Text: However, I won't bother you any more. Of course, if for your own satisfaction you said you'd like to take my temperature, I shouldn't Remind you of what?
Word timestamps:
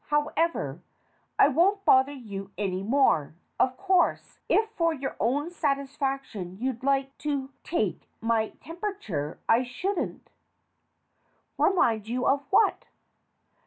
However, 0.07 0.81
I 1.37 1.47
won't 1.49 1.85
bother 1.85 2.11
you 2.11 2.49
any 2.57 2.81
more. 2.81 3.35
Of 3.59 3.77
course, 3.77 4.39
if 4.49 4.67
for 4.71 4.95
your 4.95 5.15
own 5.19 5.51
satisfaction 5.51 6.57
you 6.57 6.57
said 6.57 6.63
you'd 6.63 6.83
like 6.83 7.15
to 7.19 7.51
take 7.63 8.07
my 8.19 8.49
temperature, 8.63 9.39
I 9.47 9.61
shouldn't 9.61 10.31
Remind 11.55 12.07
you 12.07 12.25
of 12.25 12.41
what? 12.49 12.85